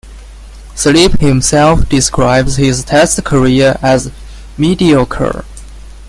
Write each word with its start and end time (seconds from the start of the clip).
Sleep 0.73 1.19
himself 1.19 1.87
describes 1.87 2.55
his 2.57 2.83
test 2.83 3.23
career 3.23 3.77
as 3.83 4.09
"mediocre". 4.57 5.45